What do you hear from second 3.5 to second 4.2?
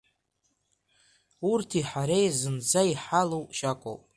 шьакоуп.